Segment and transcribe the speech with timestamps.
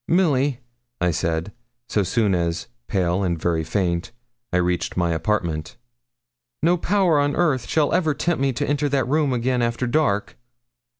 [0.07, 0.59] 'Milly,'
[0.99, 1.51] I said,
[1.87, 4.11] so soon as, pale and very faint,
[4.51, 5.77] I reached my apartment,
[6.63, 10.37] 'no power on earth shall ever tempt me to enter that room again after dark.'